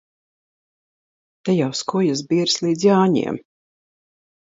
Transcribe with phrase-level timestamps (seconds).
[1.51, 3.43] Te jau skujas birs līdz Jāņiem.